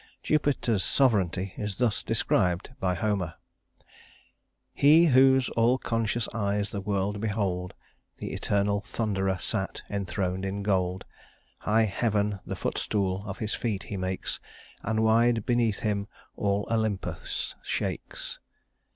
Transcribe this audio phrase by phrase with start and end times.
[0.23, 3.35] Jupiter's sovereignty is thus described by Homer:
[4.73, 7.75] "He whose all conscious eyes the world behold,
[8.17, 11.05] The eternal Thunderer sat, enthroned in gold,
[11.59, 14.39] High heaven the footstool of his feet he makes,
[14.81, 18.39] And wide beneath him all Olympus shakes.